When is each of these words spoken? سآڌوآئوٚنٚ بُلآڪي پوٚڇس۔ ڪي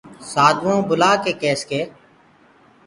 سآڌوآئوٚنٚ 0.31 0.87
بُلآڪي 0.89 1.31
پوٚڇس۔ 1.39 1.59
ڪي 1.69 1.81